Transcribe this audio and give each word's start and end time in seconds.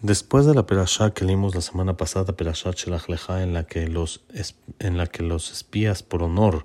Después 0.00 0.46
de 0.46 0.54
la 0.54 0.64
perashá 0.64 1.10
que 1.10 1.24
leímos 1.24 1.56
la 1.56 1.60
semana 1.60 1.96
pasada, 1.96 2.36
perashá 2.36 2.70
Shelach 2.70 3.08
Lecha, 3.08 3.42
en 3.42 3.52
la 3.52 3.64
que 3.64 3.88
los 3.88 4.22
en 4.78 4.96
la 4.96 5.08
que 5.08 5.24
los 5.24 5.50
espías 5.50 6.04
por 6.04 6.22
honor 6.22 6.64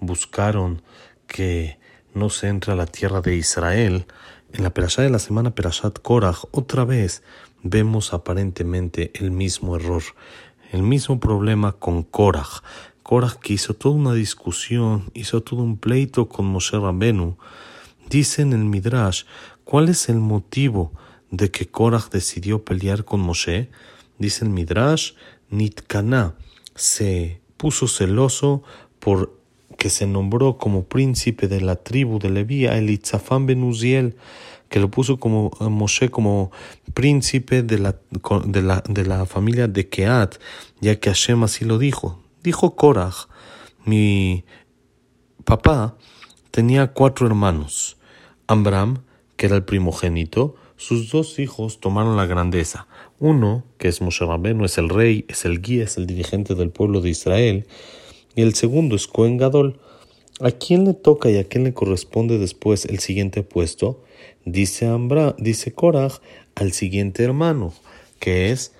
buscaron 0.00 0.82
que 1.28 1.78
no 2.14 2.30
se 2.30 2.48
entre 2.48 2.72
a 2.72 2.74
la 2.74 2.86
tierra 2.86 3.20
de 3.20 3.36
Israel, 3.36 4.06
en 4.52 4.64
la 4.64 4.70
perashá 4.70 5.02
de 5.02 5.10
la 5.10 5.20
semana 5.20 5.54
Perashat 5.54 6.00
Korach, 6.00 6.46
otra 6.50 6.84
vez 6.84 7.22
vemos 7.62 8.12
aparentemente 8.12 9.12
el 9.14 9.30
mismo 9.30 9.76
error, 9.76 10.02
el 10.72 10.82
mismo 10.82 11.20
problema 11.20 11.74
con 11.74 12.02
Korach. 12.02 12.64
Korach 13.04 13.34
que 13.34 13.52
hizo 13.52 13.74
toda 13.74 13.94
una 13.94 14.14
discusión, 14.14 15.12
hizo 15.14 15.44
todo 15.44 15.62
un 15.62 15.76
pleito 15.76 16.28
con 16.28 16.46
Moshe 16.46 16.76
Rabbenu. 16.76 17.36
Dice 18.10 18.42
en 18.42 18.52
el 18.52 18.64
Midrash, 18.64 19.22
¿cuál 19.62 19.88
es 19.90 20.08
el 20.08 20.16
motivo 20.16 20.92
de 21.30 21.50
que 21.50 21.66
Korach 21.66 22.10
decidió 22.10 22.64
pelear 22.64 23.04
con 23.04 23.20
Moshe? 23.20 23.70
Dice 24.18 24.44
el 24.44 24.50
Midrash, 24.50 25.12
Nitkana 25.50 26.34
se 26.74 27.40
puso 27.56 27.88
celoso 27.88 28.62
por 28.98 29.38
que 29.76 29.90
se 29.90 30.06
nombró 30.06 30.58
como 30.58 30.84
príncipe 30.84 31.46
de 31.46 31.60
la 31.60 31.76
tribu 31.76 32.18
de 32.18 32.30
Leví 32.30 32.66
a 32.66 32.76
Elitzafán 32.76 33.46
ben 33.46 33.62
Uziel, 33.62 34.16
que 34.68 34.80
lo 34.80 34.90
puso 34.90 35.18
como 35.18 35.50
Moshe 35.60 36.10
como 36.10 36.50
príncipe 36.94 37.62
de 37.62 37.78
la, 37.78 37.96
de 38.44 38.62
la, 38.62 38.82
de 38.88 39.06
la 39.06 39.24
familia 39.24 39.68
de 39.68 39.88
Keat, 39.88 40.36
ya 40.80 40.98
que 40.98 41.10
Hashem 41.10 41.44
así 41.44 41.64
lo 41.64 41.78
dijo. 41.78 42.20
Dijo 42.42 42.74
Korach, 42.74 43.28
mi 43.84 44.44
papá 45.44 45.96
tenía 46.50 46.88
cuatro 46.88 47.26
hermanos. 47.26 47.96
Amram, 48.48 49.02
que 49.36 49.46
era 49.46 49.56
el 49.56 49.64
primogénito, 49.64 50.56
sus 50.78 51.10
dos 51.10 51.40
hijos 51.40 51.80
tomaron 51.80 52.16
la 52.16 52.26
grandeza. 52.26 52.86
Uno, 53.18 53.64
que 53.78 53.88
es 53.88 54.00
Moshe 54.00 54.24
Rabbeinu, 54.24 54.64
es 54.64 54.78
el 54.78 54.88
rey, 54.88 55.24
es 55.28 55.44
el 55.44 55.60
guía, 55.60 55.84
es 55.84 55.96
el 55.96 56.06
dirigente 56.06 56.54
del 56.54 56.70
pueblo 56.70 57.00
de 57.00 57.10
Israel, 57.10 57.66
y 58.36 58.42
el 58.42 58.54
segundo 58.54 58.94
es 58.94 59.08
Cohen 59.08 59.36
Gadol. 59.36 59.80
¿A 60.40 60.52
quién 60.52 60.84
le 60.84 60.94
toca 60.94 61.28
y 61.30 61.36
a 61.36 61.42
quién 61.42 61.64
le 61.64 61.74
corresponde 61.74 62.38
después 62.38 62.84
el 62.84 63.00
siguiente 63.00 63.42
puesto? 63.42 64.04
Dice 64.44 64.86
Ambra, 64.86 65.34
dice 65.36 65.72
Korach 65.72 66.20
al 66.54 66.70
siguiente 66.70 67.24
hermano, 67.24 67.74
que 68.20 68.52
es 68.52 68.72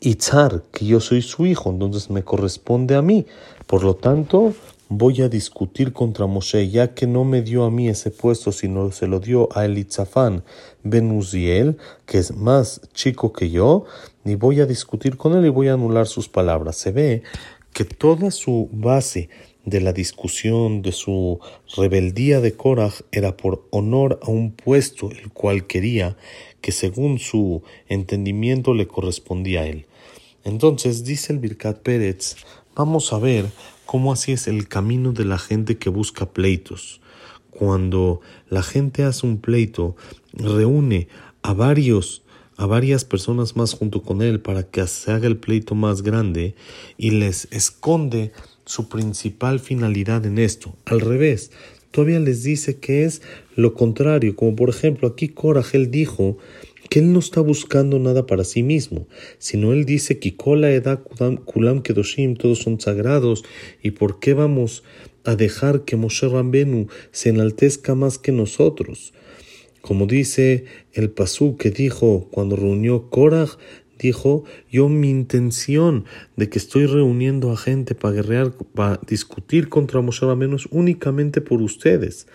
Itzar, 0.00 0.62
que 0.72 0.86
yo 0.86 1.00
soy 1.00 1.20
su 1.20 1.46
hijo, 1.46 1.70
entonces 1.70 2.10
me 2.10 2.22
corresponde 2.22 2.94
a 2.94 3.02
mí. 3.02 3.26
Por 3.66 3.82
lo 3.82 3.94
tanto, 3.94 4.54
voy 4.88 5.22
a 5.22 5.28
discutir 5.28 5.92
contra 5.92 6.26
Moshe, 6.26 6.68
ya 6.68 6.94
que 6.94 7.06
no 7.06 7.24
me 7.24 7.42
dio 7.42 7.64
a 7.64 7.70
mí 7.70 7.88
ese 7.88 8.10
puesto, 8.10 8.52
sino 8.52 8.92
se 8.92 9.06
lo 9.06 9.20
dio 9.20 9.48
a 9.56 9.64
Elitzafán 9.64 10.44
Ben 10.82 11.10
Uziel, 11.10 11.76
que 12.06 12.18
es 12.18 12.34
más 12.34 12.80
chico 12.94 13.32
que 13.32 13.50
yo, 13.50 13.84
y 14.24 14.36
voy 14.36 14.60
a 14.60 14.66
discutir 14.66 15.16
con 15.16 15.36
él 15.36 15.46
y 15.46 15.50
voy 15.50 15.68
a 15.68 15.74
anular 15.74 16.06
sus 16.06 16.28
palabras. 16.28 16.76
Se 16.76 16.92
ve 16.92 17.22
que 17.72 17.84
toda 17.84 18.30
su 18.30 18.68
base 18.72 19.28
de 19.64 19.80
la 19.80 19.92
discusión, 19.92 20.80
de 20.82 20.92
su 20.92 21.40
rebeldía 21.76 22.40
de 22.40 22.54
Korach, 22.54 23.00
era 23.10 23.36
por 23.36 23.66
honor 23.70 24.20
a 24.22 24.30
un 24.30 24.52
puesto 24.52 25.10
el 25.10 25.32
cual 25.32 25.66
quería 25.66 26.16
que 26.60 26.70
según 26.70 27.18
su 27.18 27.62
entendimiento 27.88 28.74
le 28.74 28.86
correspondía 28.86 29.62
a 29.62 29.66
él. 29.66 29.86
Entonces 30.44 31.04
dice 31.04 31.32
el 31.32 31.40
Birkat 31.40 31.78
Pérez, 31.80 32.36
vamos 32.76 33.12
a 33.12 33.18
ver 33.18 33.46
cómo 33.86 34.12
así 34.12 34.32
es 34.32 34.46
el 34.46 34.68
camino 34.68 35.12
de 35.12 35.24
la 35.24 35.38
gente 35.38 35.78
que 35.78 35.88
busca 35.88 36.26
pleitos. 36.26 37.00
Cuando 37.50 38.20
la 38.50 38.62
gente 38.62 39.02
hace 39.02 39.26
un 39.26 39.38
pleito, 39.38 39.96
reúne 40.32 41.08
a 41.42 41.54
varios 41.54 42.22
a 42.58 42.64
varias 42.64 43.04
personas 43.04 43.54
más 43.54 43.74
junto 43.74 44.02
con 44.02 44.22
él 44.22 44.40
para 44.40 44.62
que 44.62 44.86
se 44.86 45.12
haga 45.12 45.26
el 45.26 45.36
pleito 45.36 45.74
más 45.74 46.00
grande 46.00 46.54
y 46.96 47.10
les 47.10 47.48
esconde 47.50 48.32
su 48.64 48.88
principal 48.88 49.60
finalidad 49.60 50.24
en 50.24 50.38
esto. 50.38 50.74
Al 50.86 51.02
revés, 51.02 51.50
todavía 51.90 52.18
les 52.18 52.44
dice 52.44 52.78
que 52.78 53.04
es 53.04 53.20
lo 53.56 53.74
contrario, 53.74 54.34
como 54.36 54.56
por 54.56 54.70
ejemplo 54.70 55.06
aquí 55.06 55.28
Corajel 55.28 55.90
dijo 55.90 56.38
que 56.88 57.00
él 57.00 57.12
no 57.12 57.18
está 57.18 57.40
buscando 57.40 57.98
nada 57.98 58.26
para 58.26 58.44
sí 58.44 58.62
mismo, 58.62 59.08
sino 59.38 59.72
él 59.72 59.84
dice 59.84 60.18
que 60.18 60.36
Kola 60.36 60.70
Eda 60.70 61.02
Kulam 61.02 61.82
Kedoshim, 61.82 62.34
todos 62.34 62.58
son 62.58 62.80
sagrados, 62.80 63.44
y 63.82 63.92
por 63.92 64.18
qué 64.18 64.34
vamos 64.34 64.82
a 65.24 65.36
dejar 65.36 65.84
que 65.84 65.96
Moshe 65.96 66.28
Rambenu 66.28 66.86
se 67.10 67.30
enaltezca 67.30 67.94
más 67.94 68.18
que 68.18 68.32
nosotros. 68.32 69.12
Como 69.80 70.06
dice 70.06 70.64
el 70.92 71.10
Pasú 71.10 71.56
que 71.56 71.70
dijo 71.70 72.28
cuando 72.30 72.56
reunió 72.56 73.10
Korah, 73.10 73.48
dijo, 73.98 74.44
yo 74.70 74.88
mi 74.88 75.10
intención 75.10 76.04
de 76.36 76.48
que 76.48 76.58
estoy 76.58 76.86
reuniendo 76.86 77.50
a 77.50 77.56
gente 77.56 77.94
para 77.94 78.14
guerrear, 78.14 78.52
para 78.74 79.00
discutir 79.06 79.68
contra 79.68 80.00
Moshe 80.00 80.26
menos 80.36 80.68
únicamente 80.70 81.40
por 81.40 81.62
ustedes, 81.62 82.26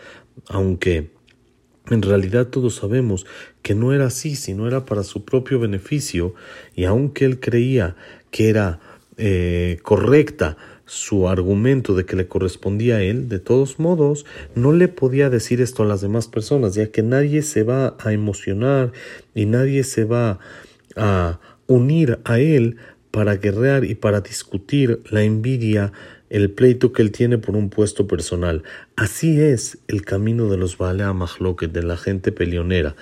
aunque 0.47 1.11
en 1.89 2.01
realidad 2.01 2.47
todos 2.47 2.75
sabemos 2.75 3.25
que 3.61 3.75
no 3.75 3.93
era 3.93 4.05
así, 4.05 4.35
sino 4.35 4.67
era 4.67 4.85
para 4.85 5.03
su 5.03 5.25
propio 5.25 5.59
beneficio, 5.59 6.33
y 6.75 6.85
aunque 6.85 7.25
él 7.25 7.39
creía 7.39 7.95
que 8.29 8.49
era 8.49 8.79
eh, 9.17 9.79
correcta 9.83 10.57
su 10.85 11.29
argumento 11.29 11.95
de 11.95 12.05
que 12.05 12.15
le 12.15 12.27
correspondía 12.27 12.97
a 12.97 13.01
él, 13.01 13.29
de 13.29 13.39
todos 13.39 13.79
modos, 13.79 14.25
no 14.55 14.73
le 14.73 14.89
podía 14.89 15.29
decir 15.29 15.61
esto 15.61 15.83
a 15.83 15.85
las 15.85 16.01
demás 16.01 16.27
personas, 16.27 16.75
ya 16.75 16.91
que 16.91 17.01
nadie 17.01 17.41
se 17.43 17.63
va 17.63 17.95
a 17.99 18.11
emocionar 18.11 18.91
y 19.33 19.45
nadie 19.45 19.83
se 19.83 20.03
va 20.03 20.39
a 20.97 21.39
unir 21.67 22.19
a 22.25 22.39
él 22.39 22.75
para 23.11 23.37
guerrear 23.37 23.85
y 23.85 23.95
para 23.95 24.21
discutir 24.21 25.01
la 25.09 25.23
envidia, 25.23 25.93
el 26.31 26.49
pleito 26.49 26.91
que 26.93 27.03
él 27.03 27.11
tiene 27.11 27.37
por 27.37 27.55
un 27.55 27.69
puesto 27.69 28.07
personal. 28.07 28.63
Así 28.95 29.39
es 29.39 29.77
el 29.87 30.03
camino 30.03 30.49
de 30.49 30.57
los 30.57 30.77
Baalea 30.77 31.13
de 31.13 31.83
la 31.83 31.97
gente 31.97 32.31
peleonera 32.31 32.95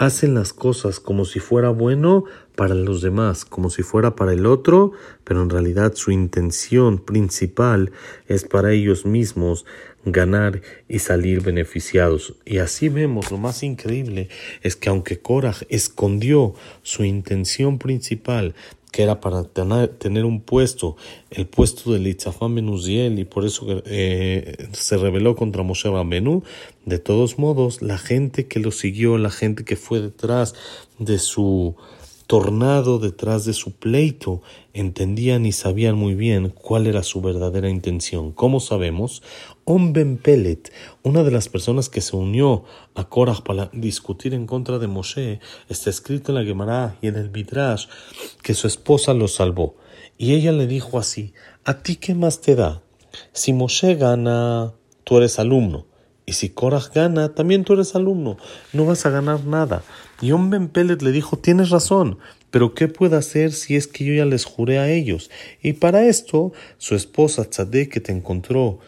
hacen 0.00 0.34
las 0.34 0.54
cosas 0.54 0.98
como 0.98 1.26
si 1.26 1.40
fuera 1.40 1.68
bueno 1.68 2.24
para 2.56 2.74
los 2.74 3.02
demás, 3.02 3.44
como 3.44 3.68
si 3.68 3.82
fuera 3.82 4.16
para 4.16 4.32
el 4.32 4.46
otro, 4.46 4.92
pero 5.24 5.42
en 5.42 5.50
realidad 5.50 5.92
su 5.94 6.10
intención 6.10 6.98
principal 6.98 7.92
es 8.26 8.44
para 8.44 8.72
ellos 8.72 9.04
mismos 9.04 9.66
ganar 10.06 10.62
y 10.88 11.00
salir 11.00 11.42
beneficiados. 11.42 12.34
Y 12.46 12.58
así 12.58 12.88
vemos, 12.88 13.30
lo 13.30 13.36
más 13.36 13.62
increíble 13.62 14.30
es 14.62 14.74
que 14.74 14.88
aunque 14.88 15.18
Korah 15.18 15.56
escondió 15.68 16.54
su 16.82 17.04
intención 17.04 17.78
principal 17.78 18.54
que 18.90 19.02
era 19.02 19.20
para 19.20 19.44
tener 19.44 20.24
un 20.24 20.40
puesto, 20.40 20.96
el 21.30 21.46
puesto 21.46 21.92
de 21.92 22.00
Litzafán 22.00 22.54
Benuziel, 22.54 23.18
y 23.18 23.24
por 23.24 23.44
eso 23.44 23.66
eh, 23.86 24.68
se 24.72 24.96
rebeló 24.96 25.36
contra 25.36 25.62
Moshe 25.62 25.88
Benú. 25.88 26.42
De 26.84 26.98
todos 26.98 27.38
modos, 27.38 27.82
la 27.82 27.98
gente 27.98 28.46
que 28.46 28.58
lo 28.58 28.72
siguió, 28.72 29.18
la 29.18 29.30
gente 29.30 29.64
que 29.64 29.76
fue 29.76 30.00
detrás 30.00 30.54
de 30.98 31.18
su 31.18 31.76
tornado 32.30 33.00
detrás 33.00 33.44
de 33.44 33.52
su 33.52 33.72
pleito, 33.72 34.40
entendían 34.72 35.46
y 35.46 35.50
sabían 35.50 35.96
muy 35.96 36.14
bien 36.14 36.50
cuál 36.50 36.86
era 36.86 37.02
su 37.02 37.20
verdadera 37.20 37.68
intención. 37.68 38.30
¿Cómo 38.30 38.60
sabemos? 38.60 39.24
Omben 39.64 40.16
Pelet, 40.16 40.72
una 41.02 41.24
de 41.24 41.32
las 41.32 41.48
personas 41.48 41.88
que 41.88 42.00
se 42.00 42.14
unió 42.14 42.62
a 42.94 43.08
Korah 43.08 43.42
para 43.42 43.68
discutir 43.72 44.32
en 44.32 44.46
contra 44.46 44.78
de 44.78 44.86
Moshe, 44.86 45.40
está 45.68 45.90
escrito 45.90 46.30
en 46.30 46.36
la 46.36 46.44
Gemara 46.44 46.96
y 47.02 47.08
en 47.08 47.16
el 47.16 47.32
Midrash 47.32 47.86
que 48.44 48.54
su 48.54 48.68
esposa 48.68 49.12
lo 49.12 49.26
salvó. 49.26 49.74
Y 50.16 50.34
ella 50.34 50.52
le 50.52 50.68
dijo 50.68 51.00
así, 51.00 51.34
¿a 51.64 51.82
ti 51.82 51.96
qué 51.96 52.14
más 52.14 52.40
te 52.40 52.54
da? 52.54 52.80
Si 53.32 53.52
Moshe 53.52 53.96
gana, 53.96 54.72
tú 55.02 55.16
eres 55.16 55.40
alumno. 55.40 55.89
Y 56.30 56.32
si 56.32 56.48
Korah 56.48 56.84
gana, 56.94 57.34
también 57.34 57.64
tú 57.64 57.72
eres 57.72 57.96
alumno. 57.96 58.36
No 58.72 58.86
vas 58.86 59.04
a 59.04 59.10
ganar 59.10 59.46
nada. 59.46 59.82
Y 60.20 60.30
Om 60.30 60.48
Ben 60.48 60.68
Pelet 60.68 61.02
le 61.02 61.10
dijo, 61.10 61.36
tienes 61.36 61.70
razón, 61.70 62.18
pero 62.52 62.72
¿qué 62.72 62.86
puedo 62.86 63.16
hacer 63.16 63.52
si 63.52 63.74
es 63.74 63.88
que 63.88 64.04
yo 64.04 64.14
ya 64.14 64.24
les 64.26 64.44
juré 64.44 64.78
a 64.78 64.88
ellos? 64.88 65.28
Y 65.60 65.72
para 65.72 66.06
esto, 66.06 66.52
su 66.78 66.94
esposa 66.94 67.48
que 67.50 68.00
te 68.00 68.12
encontró 68.12 68.78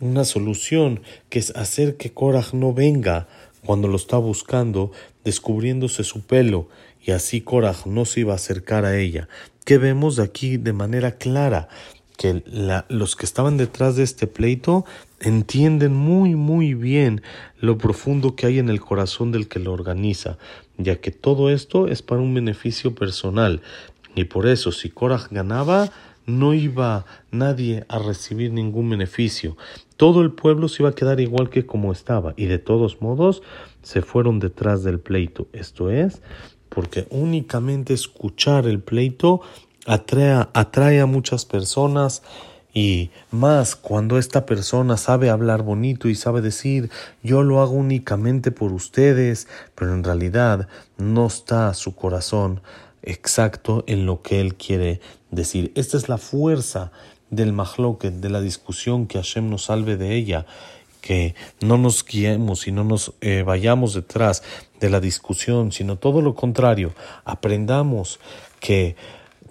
una 0.00 0.24
solución, 0.24 1.02
que 1.28 1.38
es 1.38 1.54
hacer 1.54 1.96
que 1.96 2.10
Korah 2.10 2.48
no 2.52 2.74
venga 2.74 3.28
cuando 3.64 3.86
lo 3.86 3.94
está 3.94 4.16
buscando, 4.16 4.90
descubriéndose 5.22 6.02
su 6.02 6.22
pelo, 6.22 6.68
y 7.00 7.12
así 7.12 7.42
Korah 7.42 7.76
no 7.86 8.06
se 8.06 8.20
iba 8.20 8.32
a 8.32 8.36
acercar 8.36 8.84
a 8.84 8.98
ella. 8.98 9.28
¿Qué 9.64 9.78
vemos 9.78 10.18
aquí 10.18 10.56
de 10.56 10.72
manera 10.72 11.12
clara? 11.12 11.68
Que 12.18 12.42
los 12.88 13.16
que 13.16 13.24
estaban 13.24 13.56
detrás 13.56 13.96
de 13.96 14.02
este 14.02 14.26
pleito 14.26 14.84
entienden 15.20 15.94
muy 15.94 16.34
muy 16.34 16.74
bien 16.74 17.22
lo 17.60 17.78
profundo 17.78 18.34
que 18.34 18.46
hay 18.46 18.58
en 18.58 18.68
el 18.68 18.80
corazón 18.80 19.30
del 19.32 19.48
que 19.48 19.60
lo 19.60 19.72
organiza, 19.72 20.36
ya 20.76 20.96
que 20.96 21.12
todo 21.12 21.48
esto 21.48 21.86
es 21.86 22.02
para 22.02 22.20
un 22.20 22.34
beneficio 22.34 22.94
personal 22.94 23.62
y 24.16 24.24
por 24.24 24.48
eso 24.48 24.72
si 24.72 24.90
Korah 24.90 25.28
ganaba 25.30 25.90
no 26.26 26.54
iba 26.54 27.06
nadie 27.30 27.86
a 27.88 27.98
recibir 27.98 28.52
ningún 28.52 28.90
beneficio. 28.90 29.56
Todo 29.96 30.20
el 30.20 30.32
pueblo 30.32 30.68
se 30.68 30.82
iba 30.82 30.90
a 30.90 30.94
quedar 30.94 31.20
igual 31.20 31.48
que 31.48 31.64
como 31.66 31.90
estaba 31.92 32.34
y 32.36 32.46
de 32.46 32.58
todos 32.58 33.00
modos 33.00 33.42
se 33.82 34.02
fueron 34.02 34.40
detrás 34.40 34.82
del 34.82 34.98
pleito. 34.98 35.48
Esto 35.52 35.90
es 35.90 36.20
porque 36.68 37.06
únicamente 37.10 37.94
escuchar 37.94 38.66
el 38.66 38.80
pleito 38.80 39.40
atrae, 39.88 40.46
atrae 40.52 41.00
a 41.00 41.06
muchas 41.06 41.44
personas 41.44 42.22
y 42.74 43.10
más 43.30 43.74
cuando 43.74 44.18
esta 44.18 44.46
persona 44.46 44.96
sabe 44.96 45.30
hablar 45.30 45.62
bonito 45.62 46.08
y 46.08 46.14
sabe 46.14 46.42
decir 46.42 46.90
yo 47.22 47.42
lo 47.42 47.60
hago 47.60 47.72
únicamente 47.72 48.52
por 48.52 48.72
ustedes, 48.72 49.48
pero 49.74 49.94
en 49.94 50.04
realidad 50.04 50.68
no 50.98 51.26
está 51.26 51.72
su 51.74 51.96
corazón 51.96 52.60
exacto 53.02 53.84
en 53.86 54.06
lo 54.06 54.22
que 54.22 54.40
él 54.40 54.54
quiere 54.54 55.00
decir. 55.30 55.72
Esta 55.74 55.96
es 55.96 56.08
la 56.08 56.18
fuerza 56.18 56.92
del 57.30 57.52
mahloket, 57.52 58.14
de 58.14 58.30
la 58.30 58.40
discusión, 58.40 59.06
que 59.06 59.18
Hashem 59.18 59.48
nos 59.48 59.64
salve 59.64 59.96
de 59.96 60.14
ella, 60.14 60.46
que 61.00 61.34
no 61.60 61.78
nos 61.78 62.04
guiemos 62.04 62.66
y 62.66 62.72
no 62.72 62.84
nos 62.84 63.14
eh, 63.20 63.42
vayamos 63.42 63.94
detrás 63.94 64.42
de 64.80 64.90
la 64.90 65.00
discusión, 65.00 65.72
sino 65.72 65.96
todo 65.96 66.20
lo 66.22 66.34
contrario, 66.34 66.92
aprendamos 67.24 68.20
que 68.60 68.96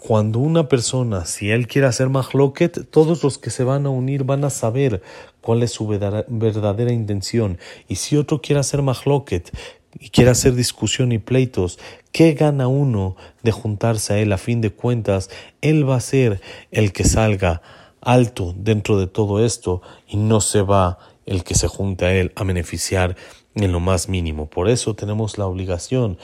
cuando 0.08 0.40
una 0.40 0.70
persona, 0.70 1.26
si 1.26 1.52
él 1.52 1.68
quiere 1.68 1.86
hacer 1.86 2.08
mahloket, 2.08 2.90
todos 2.90 3.26
los 3.26 3.38
que 3.38 3.50
se 3.50 3.66
van 3.66 3.86
a 3.86 3.90
unir 3.90 4.24
van 4.24 4.46
a 4.46 4.50
saber 4.50 5.02
cuál 5.42 5.64
es 5.64 5.72
su 5.72 5.86
verdadera 5.86 6.94
intención. 6.94 7.58
Y 7.90 7.96
si 7.96 8.16
otro 8.16 8.40
quiere 8.40 8.62
hacer 8.62 8.82
mahloket 8.82 9.52
y 10.00 10.08
quiere 10.08 10.32
hacer 10.32 10.56
discusión 10.56 11.12
y 11.12 11.18
pleitos, 11.18 11.78
¿qué 12.14 12.36
gana 12.36 12.70
uno 12.70 13.18
de 13.44 13.52
juntarse 13.52 14.14
a 14.14 14.20
él? 14.20 14.32
A 14.32 14.38
fin 14.38 14.62
de 14.62 14.72
cuentas, 14.72 15.30
él 15.60 15.90
va 15.90 15.98
a 15.98 16.00
ser 16.00 16.40
el 16.72 16.94
que 16.94 17.04
salga 17.04 17.62
alto 18.00 18.56
dentro 18.58 18.98
de 18.98 19.08
todo 19.08 19.44
esto 19.44 19.82
y 20.08 20.16
no 20.16 20.40
se 20.40 20.62
va 20.62 21.00
el 21.26 21.44
que 21.44 21.54
se 21.54 21.68
junte 21.68 22.06
a 22.06 22.14
él 22.14 22.32
a 22.38 22.46
beneficiar 22.46 23.18
en 23.64 23.72
lo 23.72 23.80
más 23.80 24.10
mínimo. 24.10 24.48
Por 24.48 24.70
eso 24.70 24.96
tenemos 24.96 25.38
la 25.38 25.46
obligación, 25.46 26.18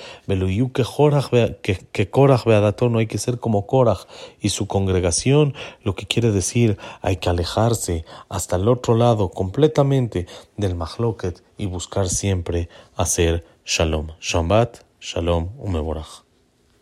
que, 1.61 1.77
que 1.91 2.09
Korach 2.09 2.45
no 2.45 2.99
hay 2.99 3.07
que 3.07 3.17
ser 3.17 3.39
como 3.39 3.65
Korach 3.67 4.05
y 4.39 4.49
su 4.49 4.67
congregación, 4.67 5.53
lo 5.83 5.95
que 5.95 6.05
quiere 6.05 6.31
decir 6.31 6.77
hay 7.01 7.17
que 7.17 7.29
alejarse 7.29 8.05
hasta 8.29 8.55
el 8.55 8.67
otro 8.67 8.95
lado 8.95 9.29
completamente 9.29 10.27
del 10.57 10.75
Mahloket 10.75 11.43
y 11.57 11.65
buscar 11.65 12.09
siempre 12.09 12.69
hacer 12.95 13.45
Shalom. 13.65 14.11
Shabbat, 14.19 14.79
Shalom, 14.99 15.49
Umeborach. 15.57 16.22